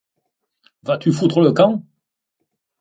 Vas-tu 0.81 1.11
foutre 1.11 1.41
le 1.41 1.51
camp! 1.53 1.83